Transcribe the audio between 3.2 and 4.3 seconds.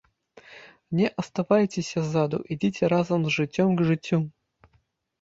з жыццём к жыццю!